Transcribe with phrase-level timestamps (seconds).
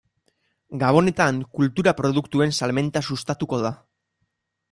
[0.83, 3.75] Gabonetan kultura produktuen salmenta sustatuko da.